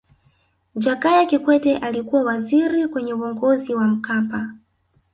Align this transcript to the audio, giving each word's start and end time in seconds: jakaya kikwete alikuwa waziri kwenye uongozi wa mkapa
jakaya 0.75 1.25
kikwete 1.25 1.77
alikuwa 1.77 2.23
waziri 2.23 2.87
kwenye 2.87 3.13
uongozi 3.13 3.75
wa 3.75 3.87
mkapa 3.87 4.53